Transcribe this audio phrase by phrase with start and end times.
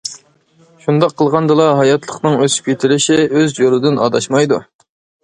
[0.85, 4.59] شۇنداق قىلغاندىلا، ھاياتلىقنىڭ ئۆسۈپ يېتىلىشى ئۆز يولىدىن ئاداشمايدۇ.